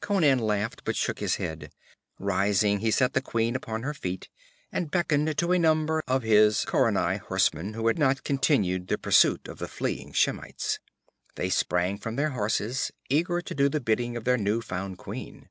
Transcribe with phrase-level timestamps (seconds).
[0.00, 1.70] Conan laughed, but shook his head.
[2.18, 4.28] Rising, he set the queen upon her feet,
[4.72, 9.46] and beckoned to a number of his Khaurani horsemen who had not continued the pursuit
[9.46, 10.80] of the fleeing Shemites.
[11.36, 15.50] They sprang from their horses, eager to do the bidding of their new found queen.